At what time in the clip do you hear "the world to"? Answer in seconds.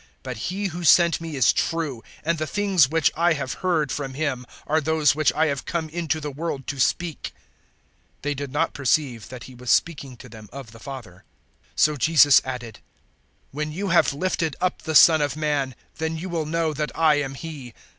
6.19-6.79